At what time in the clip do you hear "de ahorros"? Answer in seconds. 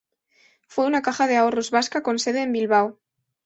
1.27-1.69